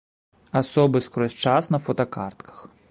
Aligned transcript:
Асобы 0.61 1.03
скрозь 1.09 1.39
час 1.45 1.71
на 1.77 1.83
фотакартках. 1.87 2.69